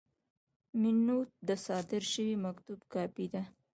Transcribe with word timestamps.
مینوټ 0.81 1.29
د 1.47 1.49
صادر 1.65 2.03
شوي 2.13 2.35
مکتوب 2.45 2.79
کاپي 2.93 3.25
ده. 3.33 3.43